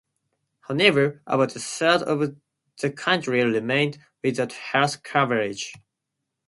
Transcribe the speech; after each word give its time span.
However, 0.61 1.21
about 1.27 1.55
a 1.55 1.59
third 1.59 2.01
of 2.01 2.35
the 2.79 2.91
country 2.91 3.43
remained 3.45 3.99
without 4.23 4.51
health 4.53 5.03
coverage. 5.03 5.75